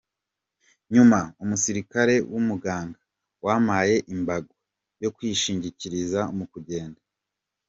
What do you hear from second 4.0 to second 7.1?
imbago yo kwishingikiriza mu kugenda.